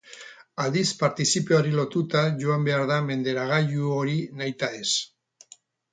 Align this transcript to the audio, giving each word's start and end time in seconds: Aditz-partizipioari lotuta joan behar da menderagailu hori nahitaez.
Aditz-partizipioari 0.61 1.75
lotuta 1.81 2.23
joan 2.45 2.65
behar 2.69 2.87
da 2.95 2.99
menderagailu 3.13 3.95
hori 4.01 4.17
nahitaez. 4.41 4.91